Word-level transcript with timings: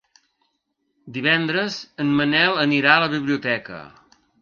Divendres 1.19 1.79
en 2.07 2.11
Manel 2.23 2.61
anirà 2.67 2.97
a 2.97 3.07
la 3.07 3.15
biblioteca. 3.17 3.87